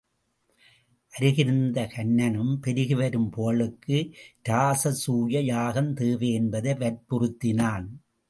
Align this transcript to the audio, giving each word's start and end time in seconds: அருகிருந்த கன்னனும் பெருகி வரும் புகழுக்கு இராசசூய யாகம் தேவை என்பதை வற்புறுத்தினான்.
அருகிருந்த 1.13 1.79
கன்னனும் 1.91 2.53
பெருகி 2.59 2.93
வரும் 2.93 3.29
புகழுக்கு 3.29 3.97
இராசசூய 4.49 5.43
யாகம் 5.43 5.93
தேவை 5.93 6.29
என்பதை 6.31 6.73
வற்புறுத்தினான். 6.73 7.87